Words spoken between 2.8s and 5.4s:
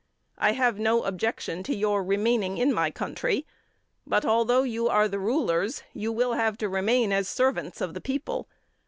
country, but although you are the